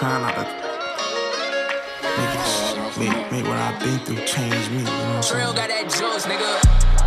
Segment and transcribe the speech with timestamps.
[0.00, 0.44] Trying not, uh,
[2.02, 4.78] not to make, it, make, make what I've been through change me.
[4.78, 5.42] You know what I'm saying?
[5.42, 6.99] Trill got that juice, nigga.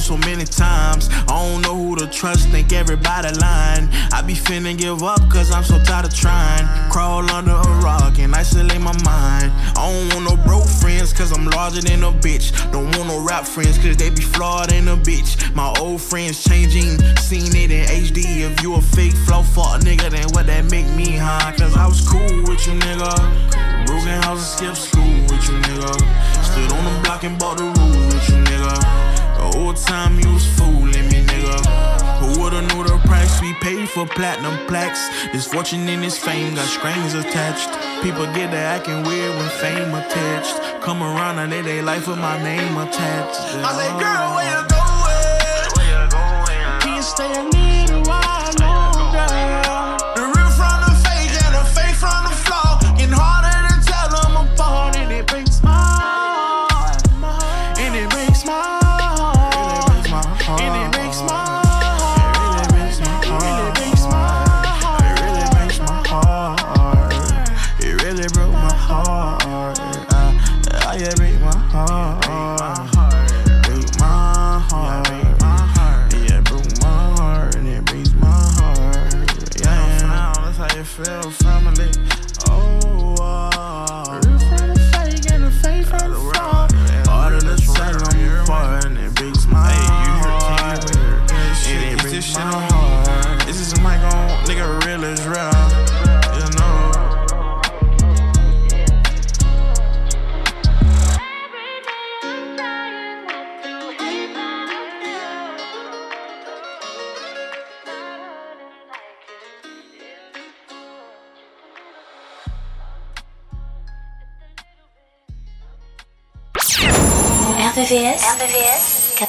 [0.00, 1.08] And so many times.
[1.28, 3.88] I don't know who to trust, think everybody lying.
[4.12, 6.64] I be finna give up, cause I'm so tired of trying.
[6.90, 9.52] Crawl under a rock and isolate my mind.
[9.76, 12.50] I don't want no broke friends, cause I'm larger than a bitch.
[12.72, 15.54] Don't want no rap friends, cause they be flawed in a bitch.
[15.54, 18.40] My old friends changing, seen it in HD.
[18.48, 21.52] If you a fake flow fuck nigga, then what that make me, huh?
[21.58, 23.86] Cause I was cool with you, nigga.
[23.86, 25.92] Broken houses, skip school with you, nigga.
[26.44, 28.99] Stood on the block and bought the rules with you, nigga.
[29.50, 31.58] The whole time you was fooling me, nigga.
[32.20, 35.08] Who would've knew the price we paid for platinum plaques?
[35.32, 37.68] This fortune and this fame got strings attached.
[38.02, 40.82] People get to acting weird when fame attached.
[40.82, 43.40] Come around and they they life with my name attached.
[43.40, 43.66] Yeah.
[43.66, 45.70] I say, girl, where you going?
[45.74, 46.80] Where you going?
[46.80, 47.59] Can you stay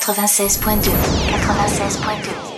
[0.02, 0.92] 96.2.
[1.30, 2.51] 96.2.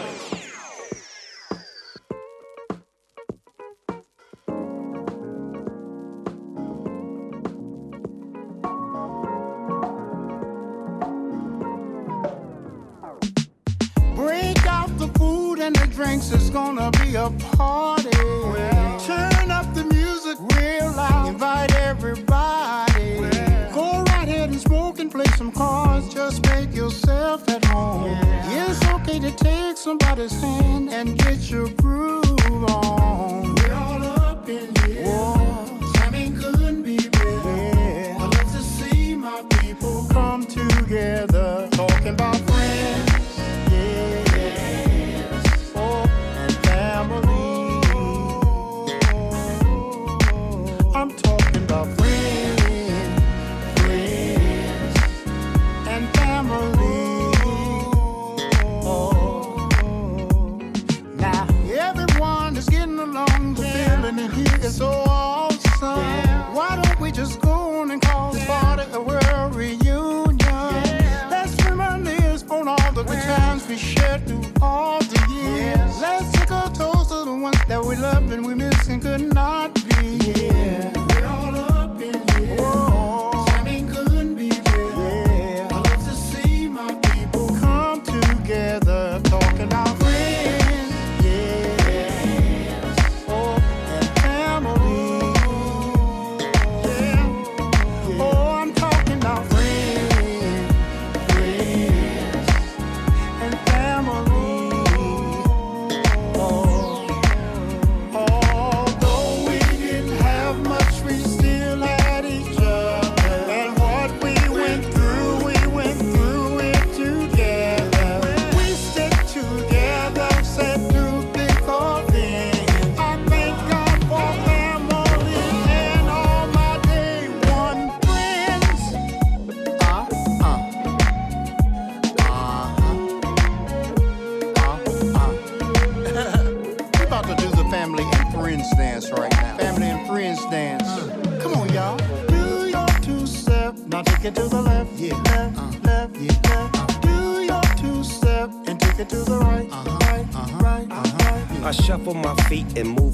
[42.03, 42.42] together, talking about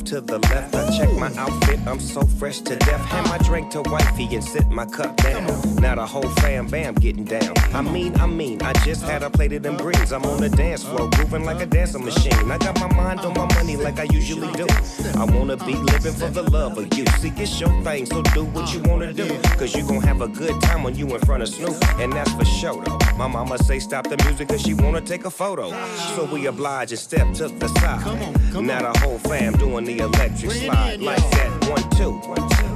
[0.10, 0.74] to the left.
[0.74, 3.06] I check my outfit, I'm so fresh to death.
[3.06, 5.46] Hand my drink to wifey and sit my cup down.
[5.76, 7.54] Now the whole fam bam getting down.
[7.76, 10.12] I mean, I mean, I just had a plate of them greens.
[10.12, 12.52] I'm on the dance floor, grooving like a dancing machine.
[12.52, 14.66] I got my mind on my money like I usually do.
[15.16, 17.06] I wanna be living for the love of you.
[17.20, 19.28] See, it's your thing, so do what you wanna do.
[19.60, 22.34] Cause you gon' have a good time when you in front of Snoop, and that's
[22.34, 23.09] for sure though.
[23.20, 25.72] My mama say stop the music cause she wanna take a photo.
[26.16, 28.06] So we oblige and step to the side.
[28.54, 31.70] Now the whole fam doing the electric slide like that.
[31.70, 32.22] One, two.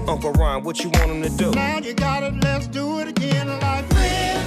[0.06, 1.52] Uncle Ron, what you want him to do?
[1.52, 4.43] Now you got it, let's do it again like friends.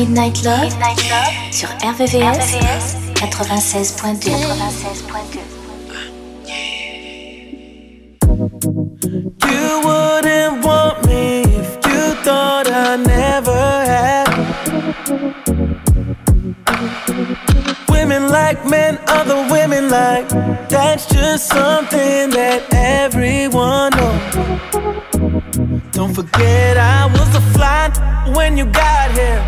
[0.00, 2.54] Midnight Love, Midnight Love sur RVVS,
[3.16, 4.30] 96.2.
[4.30, 5.40] 96.2.
[9.44, 14.26] You wouldn't want me if you thought I never had.
[17.90, 20.30] Women like men, other women like.
[20.70, 24.22] That's just something that everyone knows.
[25.92, 27.90] Don't forget I was a fly
[28.34, 29.40] when you got here.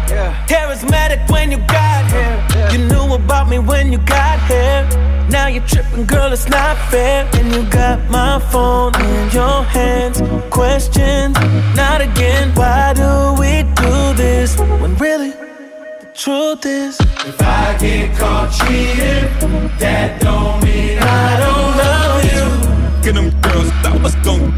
[0.46, 2.38] Charismatic when you got here.
[2.73, 4.87] You knew about me when you got here.
[5.29, 7.29] Now you're tripping, girl, it's not fair.
[7.34, 10.20] And you got my phone in your hands.
[10.50, 11.34] Questions,
[11.76, 12.55] not again.
[12.55, 17.00] Why do we do this when really the truth is?
[17.00, 19.28] If I get caught cheating,
[19.78, 22.01] that don't mean I don't love
[23.12, 24.53] Them girls, I was gon'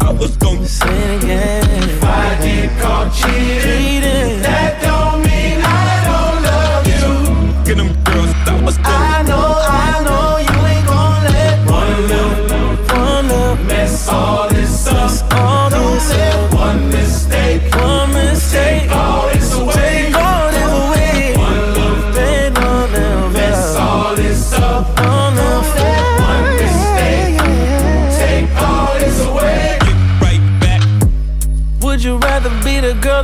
[0.00, 1.64] I was gon' Say it again.
[1.90, 7.64] If I get caught cheating, that don't mean I don't love you.
[7.66, 9.47] Get them girls, I was gon' I know,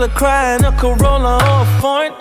[0.08, 2.12] cry in a Corolla or a foreign?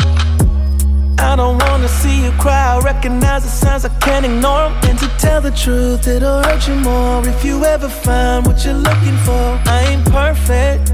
[1.19, 2.75] I don't wanna see you cry.
[2.75, 4.73] I recognize the signs I can't ignore 'em.
[4.89, 8.81] And to tell the truth, it'll hurt you more if you ever find what you're
[8.89, 9.59] looking for.
[9.65, 10.91] I ain't perfect.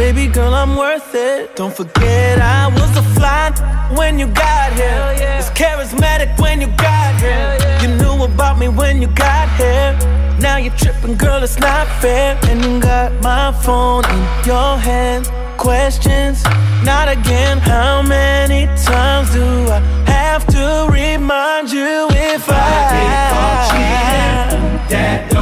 [0.00, 1.54] Baby girl, I'm worth it.
[1.56, 3.50] Don't forget I was a fly
[3.94, 5.36] when you got here.
[5.36, 7.58] It's charismatic when you got here.
[7.82, 9.92] You knew about me when you got here.
[10.40, 12.38] Now you're tripping, girl, it's not fair.
[12.48, 15.30] And you got my phone in your hand.
[15.58, 16.44] Questions,
[16.82, 17.58] not again.
[17.58, 24.88] How many times do I have to remind you if I, get caught cheating?
[24.88, 25.39] That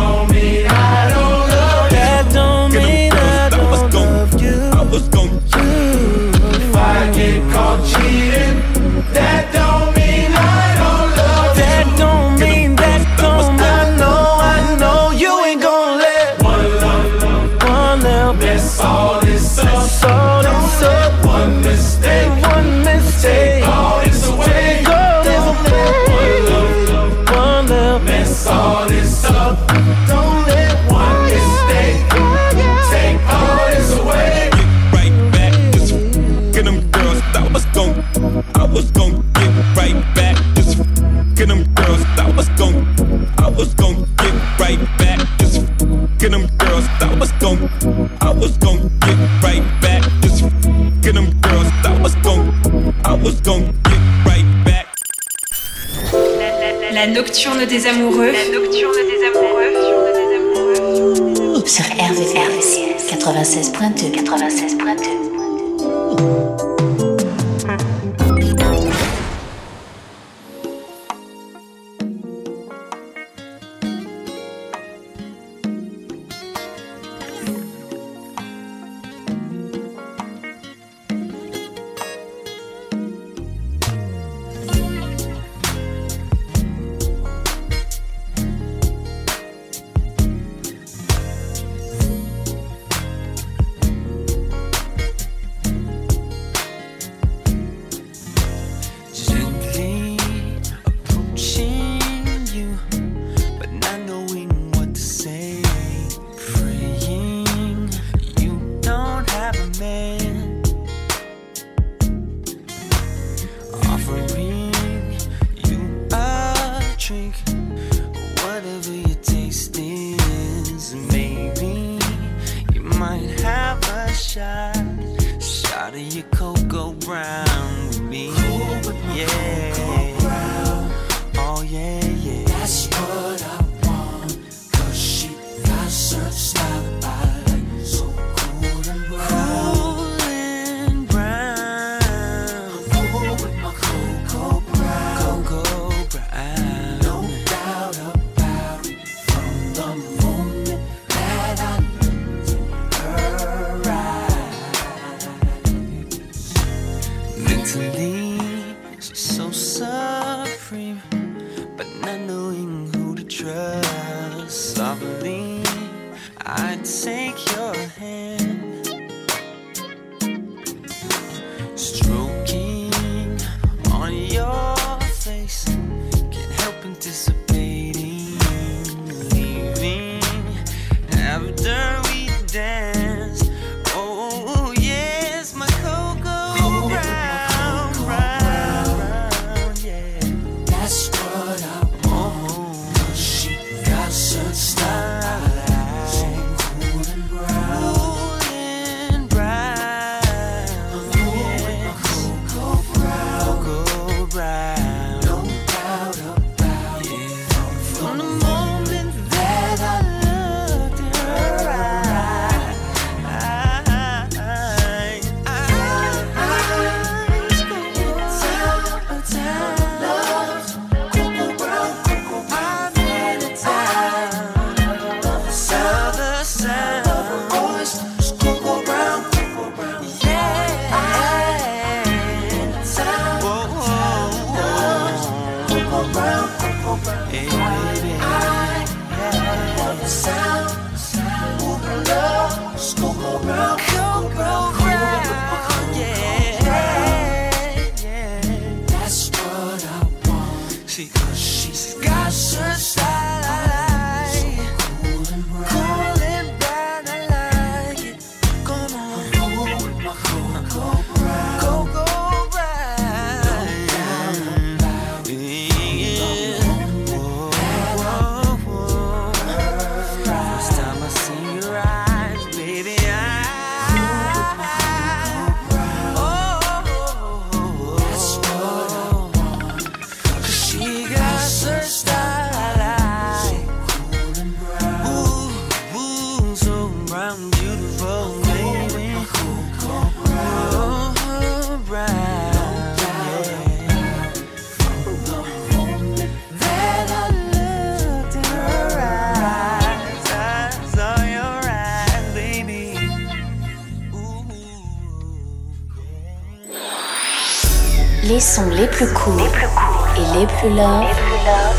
[310.61, 311.77] cool et les plus love, les plus love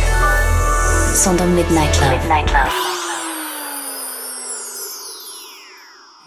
[1.16, 2.12] sont dans Midnight Love.
[2.12, 2.74] Midnight Love.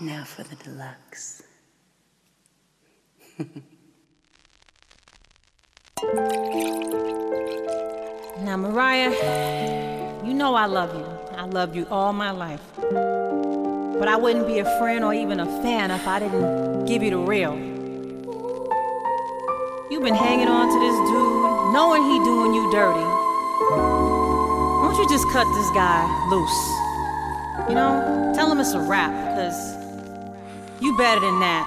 [0.01, 1.43] Now for the deluxe.
[8.45, 9.13] now, Mariah,
[10.25, 11.07] you know I love you.
[11.37, 12.61] I loved you all my life.
[12.79, 17.11] But I wouldn't be a friend or even a fan if I didn't give you
[17.11, 17.55] the real.
[19.91, 21.32] You've been hanging on to this dude,
[21.73, 23.01] knowing he doing you dirty.
[23.01, 26.61] Why don't you just cut this guy loose?
[27.69, 29.57] You know, tell him it's a wrap, because
[30.83, 31.65] you better than that.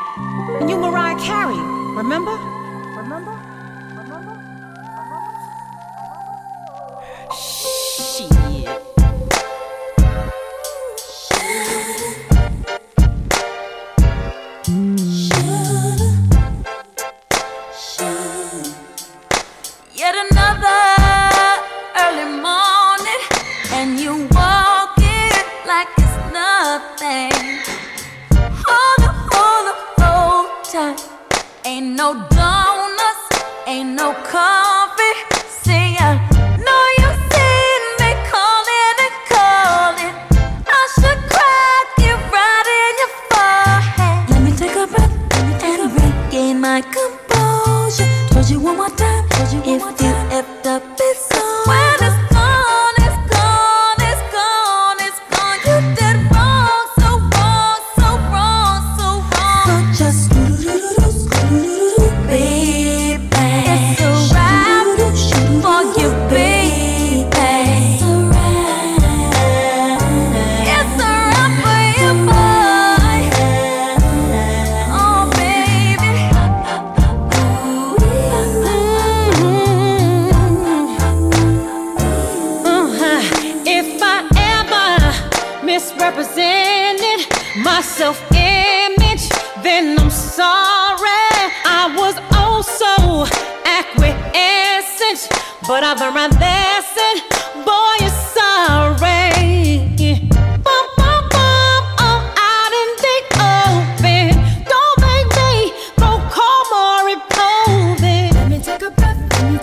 [0.62, 1.58] And you Mariah Carey,
[1.98, 2.55] remember?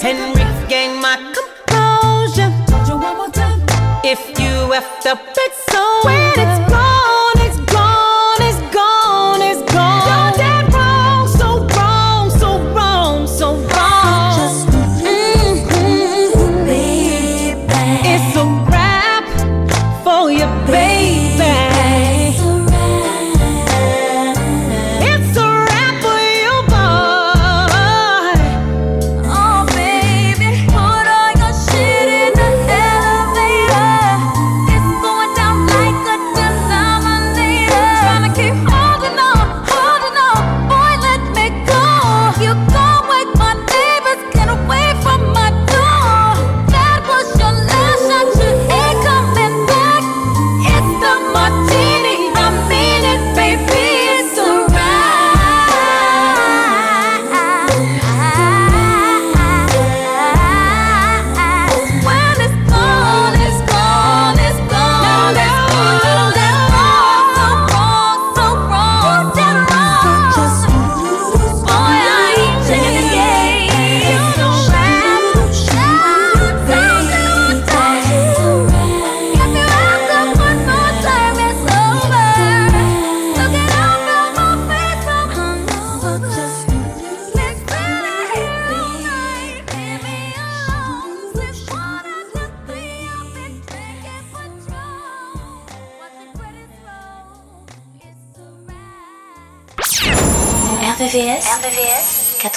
[0.03, 2.53] Henry regain my composure.
[4.05, 6.33] If you effed up, it's so where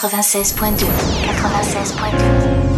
[0.10, 0.86] 96.2.
[1.26, 2.75] 96.2.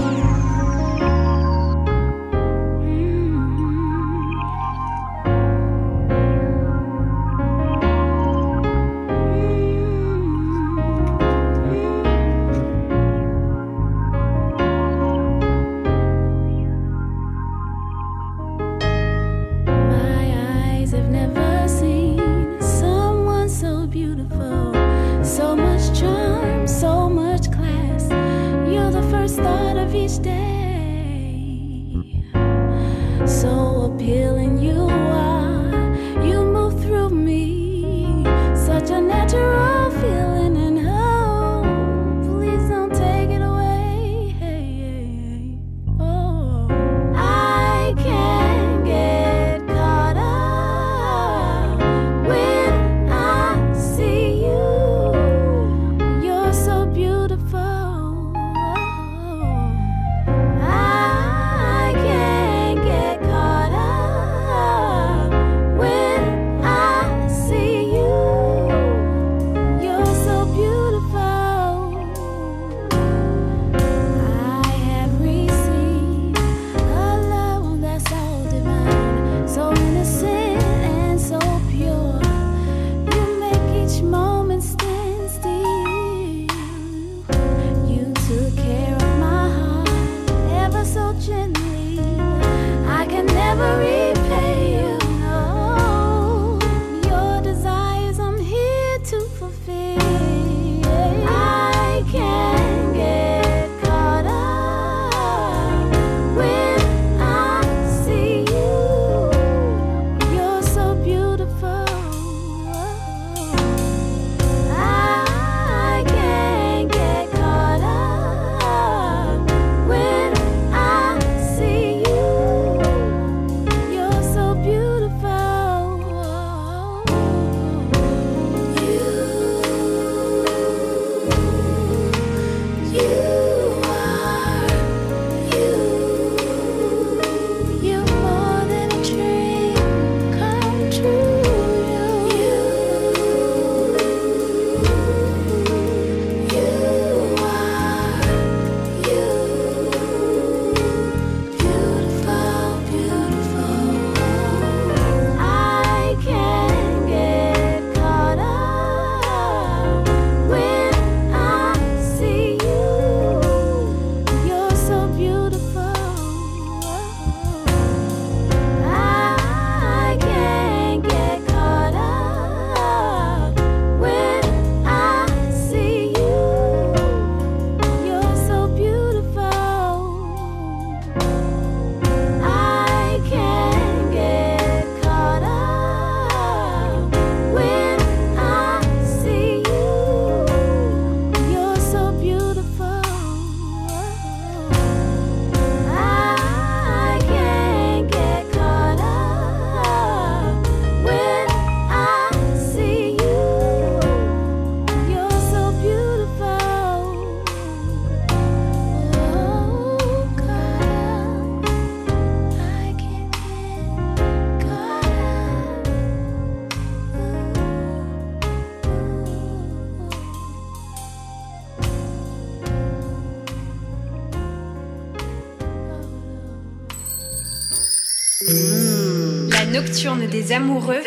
[230.08, 231.02] nocturne des amoureux.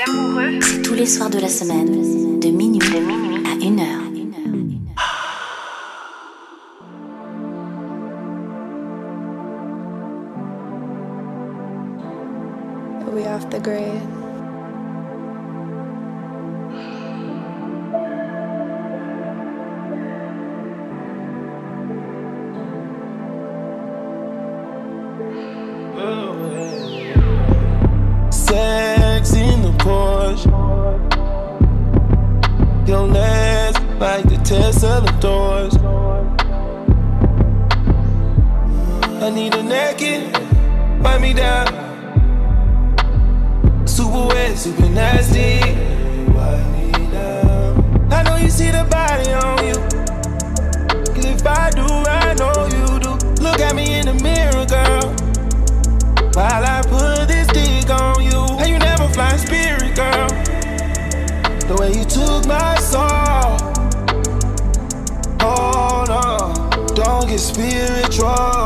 [0.61, 2.81] C'est tous les soirs de la semaine, de minuit,
[3.47, 4.01] à 1 heure.
[13.07, 14.00] Are we off the grid?
[44.71, 45.59] Super nasty.
[48.13, 49.75] I know you see the body on you.
[51.13, 53.43] Cause if I do, I know you do.
[53.43, 55.13] Look at me in the mirror, girl.
[56.35, 58.47] While I put this dick on you.
[58.61, 60.29] And you never fly spirit, girl.
[61.67, 63.59] The way you took my soul.
[65.41, 66.87] Hold on.
[66.95, 68.60] Don't get spiritual.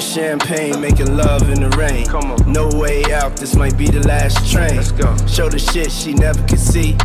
[0.00, 2.06] Champagne, making love in the rain.
[2.06, 2.52] Come on.
[2.52, 4.76] No way out, this might be the last train.
[4.76, 5.16] Let's go.
[5.26, 6.96] Show the shit she never could see.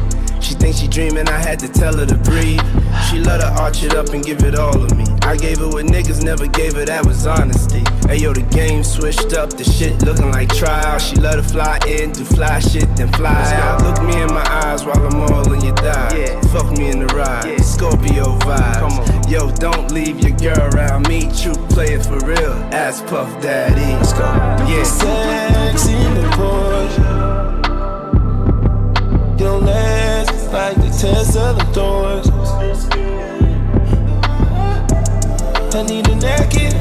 [0.42, 2.62] She thinks she dreaming, I had to tell her to breathe.
[3.10, 5.12] She let her arch it up and give it all of me.
[5.26, 7.82] I gave it what niggas never gave her, that was honesty.
[8.08, 11.00] Hey yo, the game switched up, the shit looking like trial.
[11.00, 13.82] She let her fly in, do fly shit, then fly out.
[13.82, 16.18] Look me in my eyes while I'm all in your thigh.
[16.18, 16.42] Yeah.
[16.52, 17.62] Fuck me in the ride, yeah.
[17.62, 18.80] Scorpio vibes.
[18.80, 19.30] Come on.
[19.30, 21.32] Yo, don't leave your girl around me.
[21.42, 23.94] True player for real, ass puff daddy.
[23.96, 24.28] Let's go.
[24.68, 24.84] Yeah.
[24.84, 27.00] Sex in the Porsche.
[29.40, 32.30] Your legs like the Tesla doors.
[35.76, 36.72] I need a naked,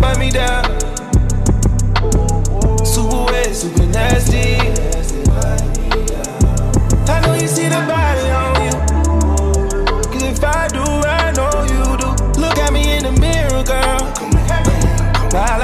[0.00, 0.64] wipe me down.
[2.84, 4.56] Super wet, super nasty.
[7.06, 8.72] I know you see the body on you.
[10.10, 12.40] Cause if I do, I know you do.
[12.40, 14.02] Look at me in the mirror, girl.
[15.30, 15.62] While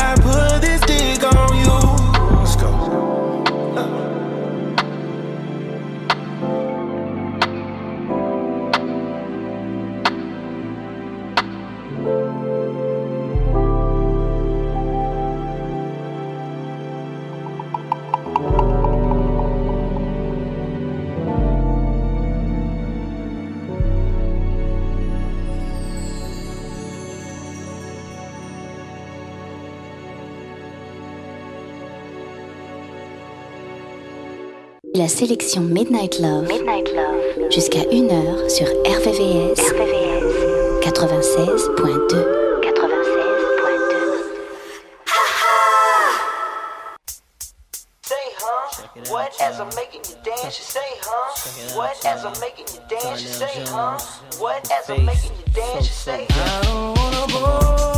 [34.96, 36.46] La sélection Midnight Love,
[37.50, 39.58] jusqu'à 1h sur RVVS,
[40.82, 42.44] 96.2.
[48.02, 48.70] Say, huh?
[49.10, 51.76] What as I'm making you dance, you say, huh?
[51.76, 53.98] What as I'm making you dance, you say, huh?
[54.38, 57.93] What as I'm making you dance, you say, I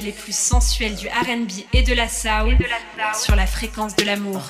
[0.00, 2.56] les plus sensuelles du RB et de la soul
[3.14, 4.42] sur la fréquence de l'amour.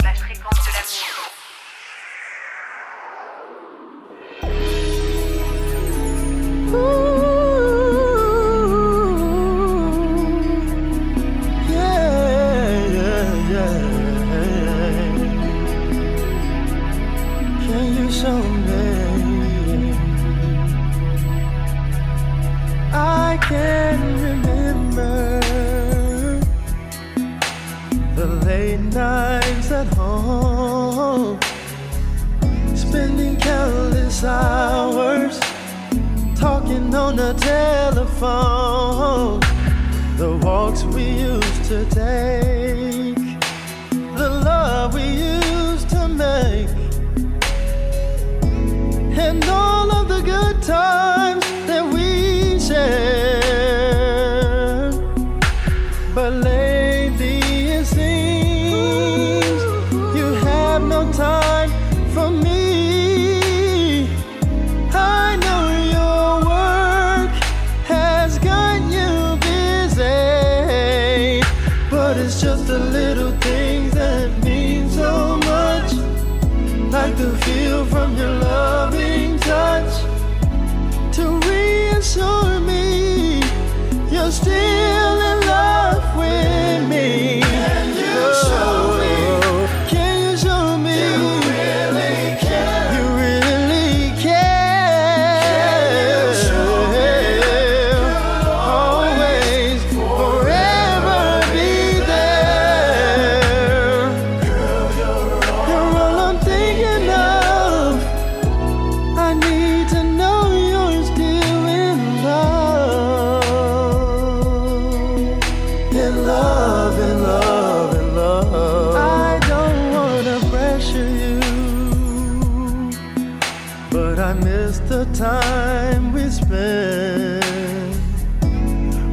[123.97, 127.97] but I miss the time we spent.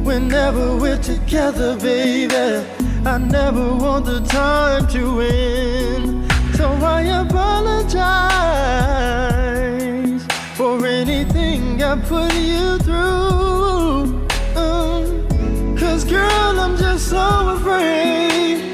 [0.04, 2.66] Whenever we're together, baby,
[3.06, 6.30] I never want the time to end.
[6.58, 6.66] So
[6.96, 7.94] I apologize
[10.54, 14.26] for anything I put you through.
[14.54, 15.06] Uh,
[15.80, 18.73] Cause girl, I'm just so afraid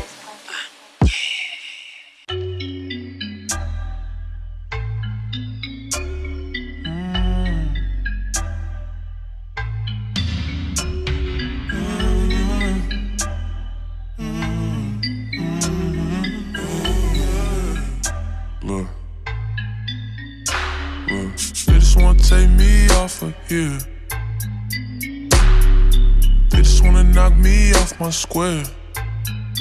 [26.51, 28.63] They just wanna knock me off my square.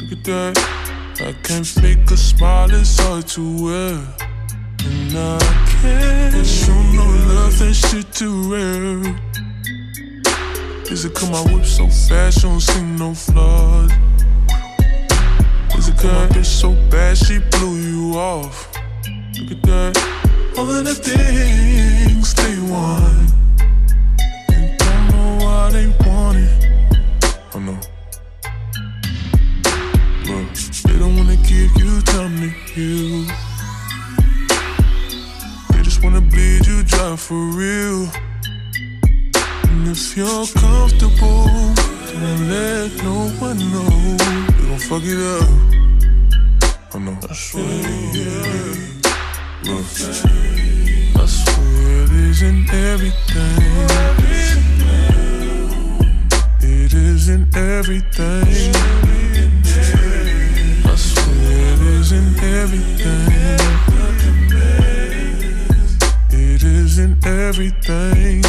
[0.01, 0.81] Look at that.
[1.21, 3.95] I can't fake a smile, it's hard to wear.
[4.85, 5.39] And I
[5.83, 9.17] can't show no love, that shit too rare.
[10.91, 13.93] Is it cause my whip so fast, you don't see no flaws?
[15.79, 18.69] Is it cause my bitch so bad, she blew you off?
[19.39, 19.93] Look at that.
[20.59, 23.33] All of the things they want.
[24.51, 26.80] And don't know why they want it.
[32.41, 33.25] You to heal.
[35.73, 38.09] They just wanna bleed you dry for real.
[39.69, 41.47] And if you're comfortable,
[42.21, 44.17] then let no one know.
[44.57, 45.49] They gon' fuck it up.
[46.95, 47.19] I know.
[47.29, 47.65] I swear,
[48.15, 48.75] yeah.
[49.65, 49.87] Look,
[51.17, 53.61] I swear it isn't everything.
[56.63, 59.20] It isn't everything.
[62.13, 63.61] Isn't everything.
[66.31, 68.43] It isn't everything.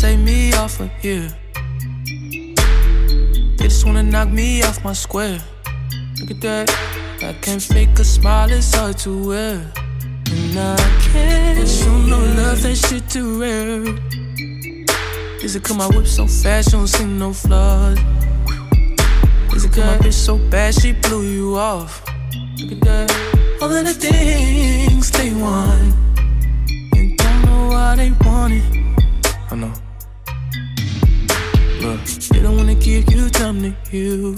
[0.00, 1.43] Take me off of here.
[3.84, 5.38] Wanna knock me off my square.
[6.18, 6.70] Look at that.
[7.22, 9.72] I can't fake a smile, it's hard to wear.
[10.30, 10.76] And I
[11.12, 13.84] can't show no love, that shit too rare.
[15.42, 17.98] Is it cause my whip so fast, you don't see no flaws?
[19.54, 22.02] Is it cause my bitch so bad, she blew you off?
[22.58, 23.12] Look at that.
[23.60, 25.94] All of the things they want.
[26.94, 28.64] And don't know why they want it.
[29.50, 29.72] I know.
[31.84, 34.34] They don't wanna give you time to heal.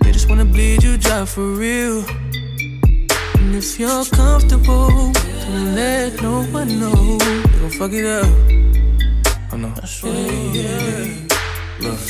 [0.00, 2.02] They just wanna bleed you dry for real.
[3.36, 7.18] And if you're comfortable, don't let no one know.
[7.18, 8.24] They gon' fuck it up.
[9.52, 9.74] I know.
[9.82, 10.14] I swear,
[10.54, 11.12] yeah.
[11.80, 12.00] Look,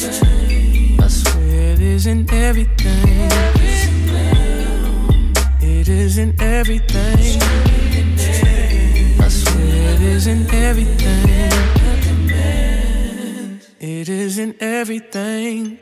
[1.02, 3.30] I swear it isn't everything.
[5.60, 7.42] It isn't everything.
[9.18, 12.03] I swear it isn't everything.
[13.86, 15.78] It isn't everything.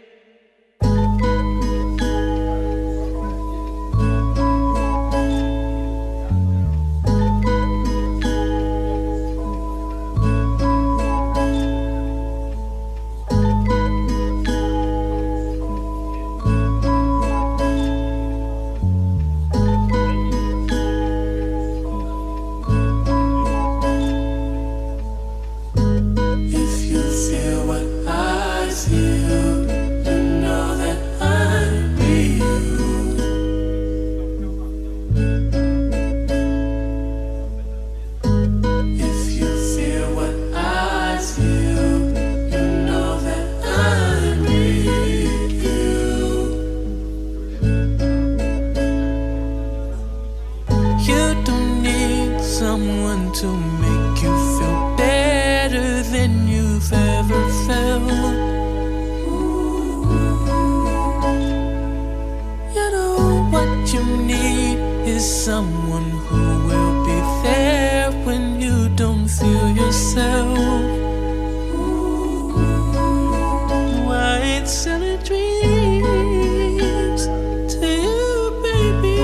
[74.63, 77.27] White selling dreams
[77.75, 79.19] to you, baby.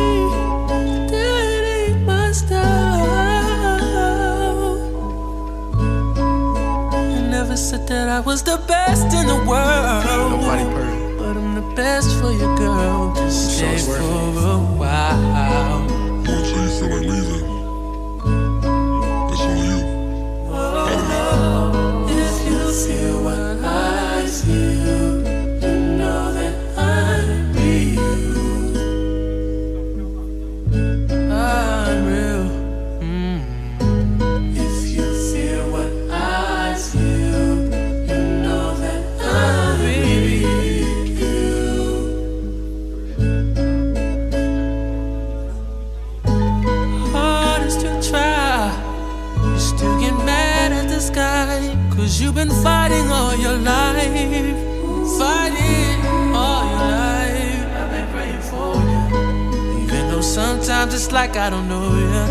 [1.13, 2.59] That ain't my style.
[6.93, 6.95] I
[7.31, 10.05] never said that I was the best in the world.
[10.07, 11.19] Nobody perfect.
[11.21, 13.15] But I'm the best for you, girl.
[13.15, 15.87] Just stay for a while.
[16.27, 17.38] You feel like leaving.
[60.79, 62.27] Sometimes it's like I don't know you,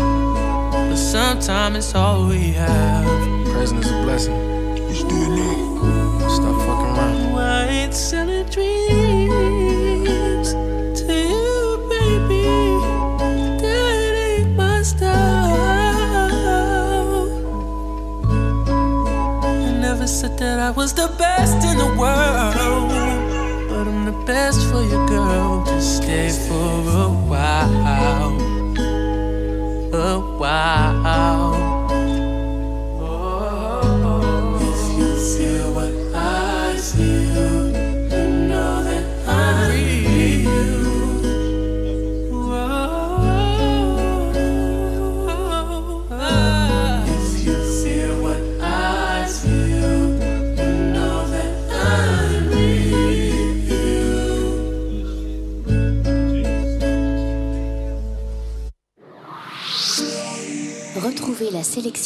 [0.88, 3.04] but sometimes it's all we have.
[3.52, 4.34] Present is a blessing.
[4.88, 5.78] You still need.
[6.30, 7.32] Stop fucking around.
[7.34, 8.88] White selling dreams
[10.98, 12.44] to you, baby.
[13.60, 15.18] That ain't my style.
[19.44, 22.97] I never said that I was the best in the world, but I'm the
[24.38, 25.64] best for you, girl.
[25.64, 26.70] Just stay for
[27.04, 28.38] a while,
[29.92, 31.57] a while.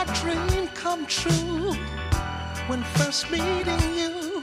[0.00, 1.74] My dream come true
[2.68, 4.42] when first meeting you.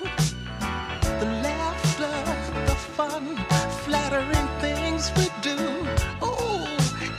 [1.19, 2.13] The laughter,
[2.67, 3.35] the fun,
[3.83, 5.57] flattering things we do.
[6.23, 6.67] Ooh,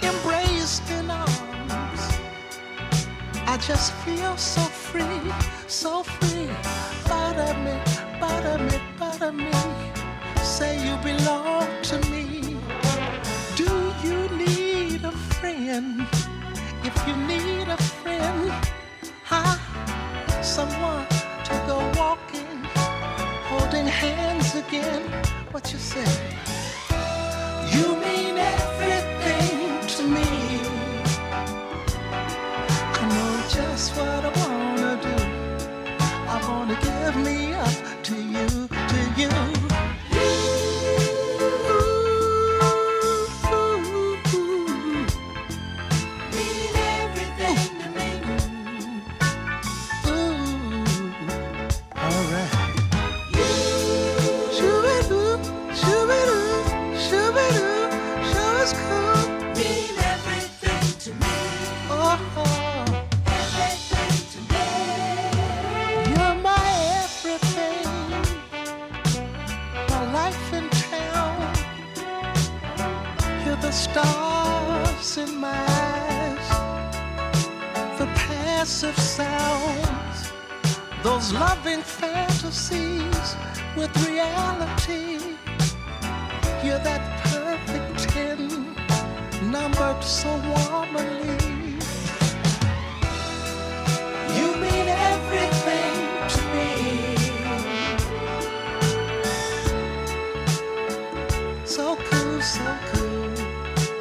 [0.07, 2.03] embraced in arms.
[3.49, 5.33] I just feel so free,
[5.67, 6.49] so free.
[7.09, 7.77] Butter me,
[8.21, 9.51] butter me, butter me.
[10.45, 12.57] Say you belong to me.
[13.57, 16.07] Do you need a friend?
[17.09, 18.53] You need a friend,
[19.25, 19.57] huh?
[20.43, 21.07] Someone
[21.49, 22.63] to go walking,
[23.49, 25.05] holding hands again.
[25.51, 26.05] What you say?
[27.75, 30.29] You mean everything to me.
[33.01, 35.17] I know just what I wanna do.
[36.35, 38.49] I wanna give me up to you,
[38.93, 39.58] to you.
[81.59, 83.37] Loving fantasies
[83.77, 85.19] with reality.
[86.63, 87.03] You're that
[87.33, 88.75] perfect ten,
[89.51, 91.19] numbered so warmly.
[94.39, 95.97] You mean everything
[96.35, 96.71] to me.
[101.65, 103.37] So cool, so cool,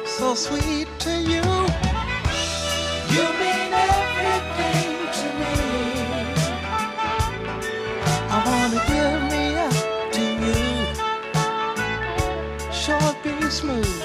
[0.06, 1.10] so sweet to.
[1.10, 1.42] You
[13.58, 14.02] smooth.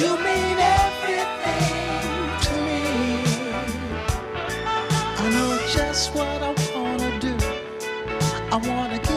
[0.00, 2.16] You mean everything
[2.46, 2.80] to me.
[5.22, 7.36] I know just what I wanna do.
[8.50, 9.09] I wanna.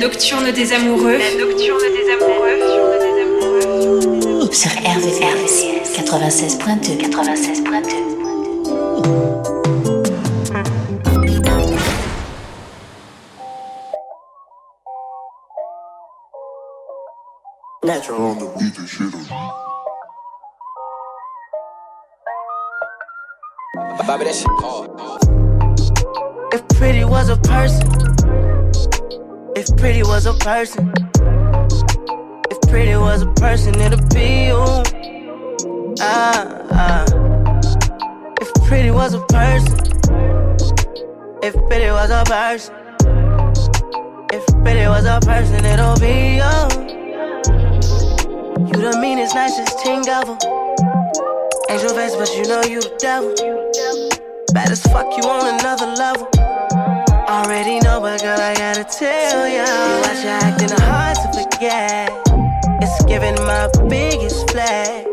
[0.00, 1.18] Nocturne des amoureux.
[1.18, 2.58] La nocturne des amoureux.
[4.50, 8.10] Sur RVCS 96.2 96.2
[17.84, 19.20] Natural on the beat and shit on.
[26.52, 28.09] If pretty was a person,
[29.60, 30.90] if pretty was a person,
[32.50, 34.64] if pretty was a person, it'd be you.
[36.00, 37.04] Ah, ah.
[38.40, 39.78] If pretty was a person,
[41.42, 42.74] if pretty was a person,
[44.32, 46.56] if pretty was a person, it'll be you.
[48.66, 50.38] You the meanest, nicest thing ever.
[51.68, 53.34] Angel face, but you know you the devil.
[54.54, 56.49] Bad as fuck, you on another level.
[57.30, 59.62] Already know, but girl, I gotta tell ya.
[59.62, 62.10] You you acting hard to forget.
[62.82, 65.06] It's giving my biggest flex.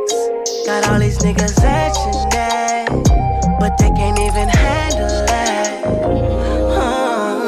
[0.65, 2.89] Got all these niggas action that,
[3.59, 5.83] but they can't even handle that.
[6.73, 7.45] Oh,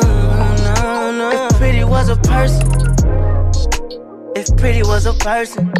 [0.62, 1.48] no, no.
[1.48, 2.70] If pretty was a person,
[4.36, 5.74] if pretty was a person,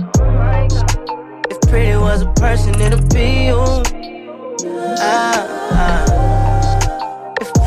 [1.52, 3.84] if pretty was a person, it'd be you.
[4.98, 5.69] Ah,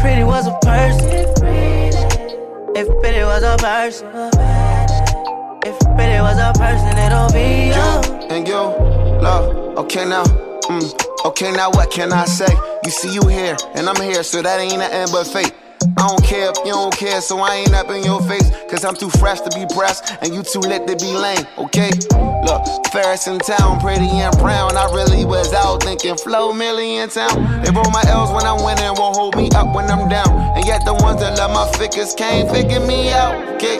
[0.03, 1.09] pretty was a person,
[2.75, 4.09] if pretty was a person,
[5.65, 8.27] if pretty was a person, it'll be you.
[8.29, 8.63] and you,
[9.23, 9.79] love.
[9.79, 12.53] Okay now, mm, okay now, what can I say?
[12.85, 15.55] You see you here, and I'm here, so that ain't nothing but fate.
[15.97, 18.51] I don't care if you don't care, so I ain't up in your face.
[18.71, 21.91] Cause I'm too fresh to be pressed, and you too lit to be lame, okay?
[22.47, 22.63] Look,
[22.93, 24.77] Ferris in town, pretty and brown.
[24.77, 27.63] I really was out thinking flow million town.
[27.63, 30.31] They roll my L's when I'm winning, won't hold me up when I'm down.
[30.57, 33.79] And yet the ones that love my figures can't figure me out, okay?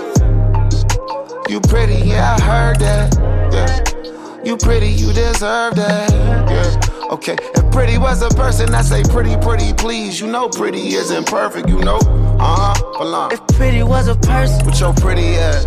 [1.49, 3.15] You pretty, yeah, I heard that.
[3.53, 4.45] Yeah.
[4.45, 6.11] You pretty, you deserve that.
[6.11, 6.82] Yeah.
[7.13, 10.19] Okay, if pretty was a person, I say pretty, pretty, please.
[10.19, 11.99] You know pretty isn't perfect, you know.
[12.41, 12.99] Uh huh.
[12.99, 13.33] Belong.
[13.33, 15.67] If pretty was a person, With your pretty ass.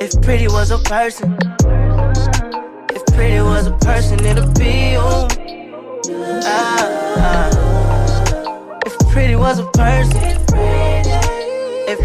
[0.00, 1.36] if pretty was a person,
[2.94, 5.00] if pretty was a person, it'd be you.
[6.46, 6.86] Ah,
[7.18, 8.78] ah.
[8.86, 10.46] If pretty was a person, if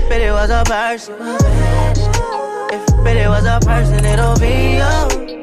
[0.08, 1.14] pretty was a person,
[2.74, 5.30] if pretty was a person, it'll be you.
[5.30, 5.43] You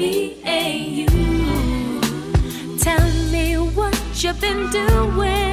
[0.00, 2.78] me and you?
[2.78, 5.49] Tell me what you've been doing.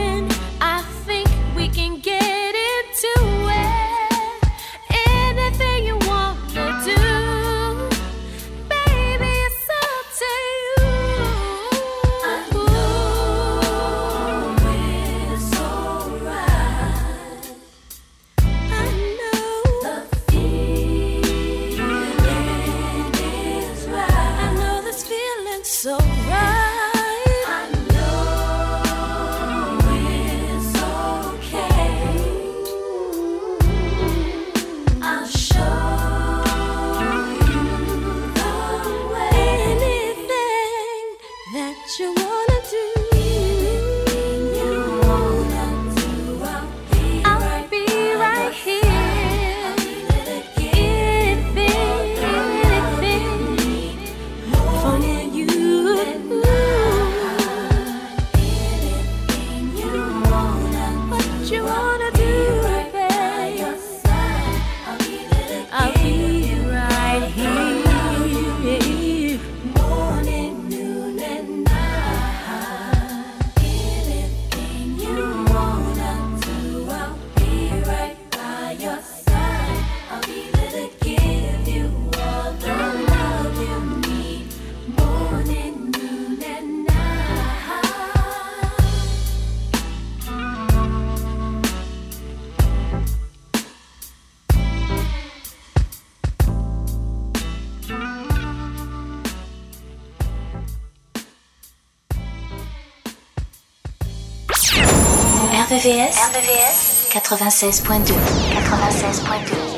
[105.68, 109.76] RVVS, RVVS 96.2 96.2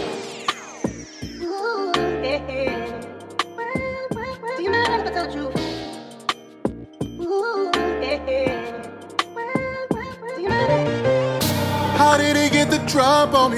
[11.98, 13.58] How did he get the drop on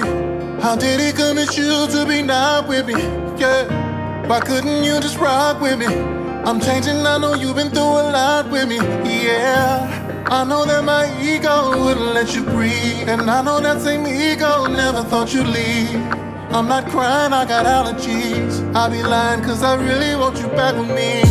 [0.62, 2.94] How did he convince you to be not with me?
[3.38, 4.26] Yeah.
[4.26, 5.84] Why couldn't you just rock with me?
[5.84, 8.76] I'm changing, I know you've been through a lot with me.
[8.76, 10.01] Yeah.
[10.26, 13.08] I know that my ego wouldn't let you breathe.
[13.08, 15.94] And I know that same ego never thought you'd leave.
[16.54, 18.74] I'm not crying, I got allergies.
[18.74, 21.22] I be lying, cause I really want you back with me.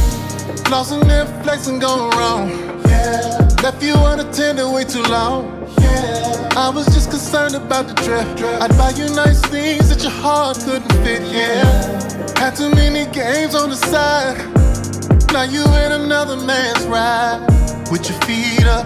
[0.69, 2.49] Lost in their flex and going wrong.
[2.85, 3.49] Yeah.
[3.63, 5.67] Left you unattended way too long.
[5.79, 6.49] Yeah.
[6.55, 8.27] I was just concerned about the drip.
[8.61, 11.21] I'd buy you nice things that your heart couldn't fit.
[11.31, 11.63] Yeah.
[12.39, 14.60] Had too many games on the side.
[15.33, 17.39] Now you in another man's ride.
[17.89, 18.85] With your feet up,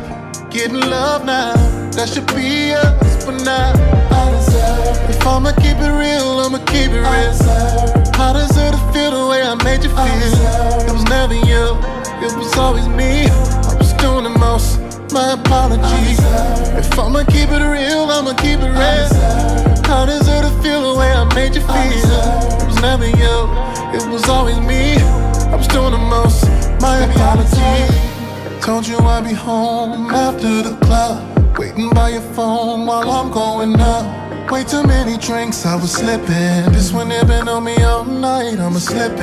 [0.51, 1.53] getting love now.
[1.97, 3.73] That should be us, but now
[4.13, 5.09] I deserve.
[5.09, 7.09] If I'ma keep it real, I'ma keep it real.
[7.09, 8.15] I deserve.
[8.21, 10.85] I deserve to feel the way I made you feel?
[10.85, 11.81] It was never you,
[12.21, 13.25] it was always me.
[13.25, 14.77] I was doing the most.
[15.11, 16.19] My apologies.
[16.77, 19.09] If I'ma keep it real, I'ma keep it real.
[19.89, 21.73] I deserve to feel the way I made you feel?
[21.73, 23.35] It was never you,
[23.97, 25.24] it was always me.
[25.51, 26.43] I was doing the most.
[26.81, 28.63] My apologies.
[28.63, 31.57] Told you I'd be home after the club.
[31.57, 34.51] Waiting by your phone while I'm going up.
[34.51, 36.71] Way too many drinks, I was slipping.
[36.71, 39.17] This one had been on me all night, I'ma slip.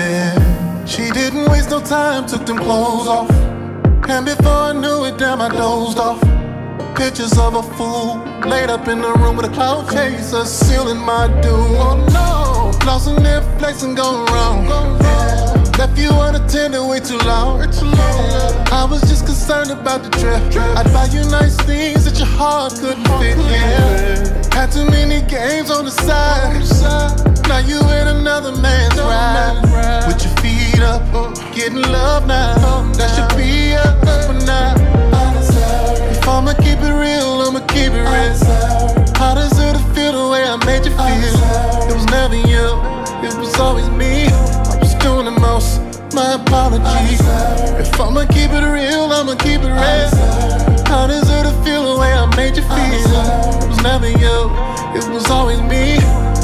[0.87, 3.31] She didn't waste no time, took them clothes off.
[4.09, 6.21] And before I knew it, damn, I dozed off.
[6.97, 8.17] Pictures of a fool
[8.47, 11.77] laid up in the room with a cloud chaser, sealing my doom.
[11.77, 14.67] Oh no, lost in their flex and going wrong.
[15.79, 17.61] Left you unattended way too long.
[18.73, 20.43] I was just concerned about the drip.
[20.77, 23.37] I'd buy you nice things that your heart couldn't fit.
[23.39, 26.63] Yeah, had too many games on the side.
[27.49, 30.07] Now you in another man's ride.
[30.07, 31.33] With your feet up, oh.
[31.55, 32.55] getting love now.
[32.93, 34.33] That should be us, but
[35.35, 36.17] deserve.
[36.17, 39.15] If I'ma keep it real, I'ma keep it real.
[39.17, 41.91] How does it feel the way I made you feel?
[41.91, 42.67] It was never you,
[43.27, 44.32] it was always me.
[45.23, 45.81] I doing the most.
[46.15, 47.21] My apologies.
[47.79, 50.11] If I'ma keep it real, I'ma keep it real.
[50.87, 53.63] How does it feel the way I made you feel?
[53.63, 54.51] It was never you,
[54.99, 55.99] it was always me.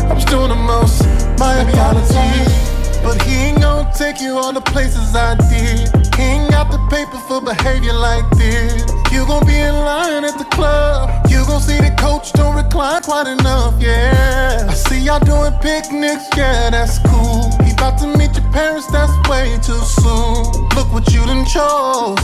[0.08, 1.02] I was doing the most.
[1.38, 2.54] My apologies.
[3.02, 5.90] But he ain't gonna take you all the places I did.
[6.14, 8.84] He ain't got the paper for behavior like this.
[9.10, 11.26] You gon' be in line at the club.
[11.28, 14.66] You gon' see the coach don't recline quite enough, yeah.
[14.68, 17.47] I see y'all doing picnics, yeah, that's cool.
[17.88, 20.44] About to meet your parents, that's way too soon.
[20.76, 22.20] Look what you done chose.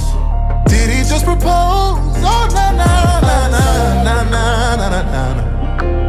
[0.66, 1.40] Did he just propose?
[2.20, 3.64] Oh, na na na na
[4.04, 5.44] na na na na na.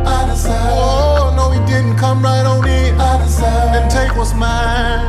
[0.04, 0.74] I decide.
[0.74, 3.00] Oh, no, he didn't come right on in.
[3.00, 3.78] I decide.
[3.78, 5.00] And take what's mine.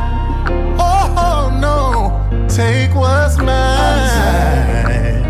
[0.78, 3.48] Oh, no, take what's mine.
[3.50, 5.26] I decide.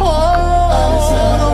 [0.00, 1.47] Oh, I decide.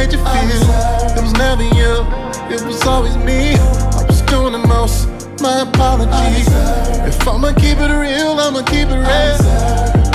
[0.00, 0.62] made you feel.
[1.16, 1.92] It was never you,
[2.54, 3.52] it was always me.
[3.98, 5.08] I was doing the most,
[5.42, 6.48] my apologies.
[7.10, 9.38] If I'ma keep it real, I'ma keep it real.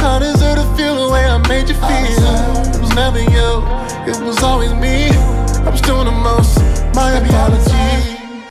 [0.10, 2.26] I deserve to feel the way I made you feel.
[2.74, 3.50] It was never you,
[4.10, 5.10] it was always me.
[5.68, 6.58] I was doing the most,
[6.96, 7.75] my apologies.